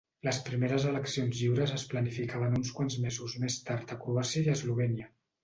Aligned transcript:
Les 0.27 0.37
primeres 0.45 0.85
eleccions 0.91 1.41
lliures 1.41 1.73
es 1.75 1.83
planificaven 1.91 2.57
uns 2.61 2.73
quants 2.79 2.97
mesos 3.05 3.37
més 3.45 3.61
tard 3.69 3.95
a 3.99 4.01
Croàcia 4.07 4.45
i 4.49 4.53
Eslovènia. 4.57 5.09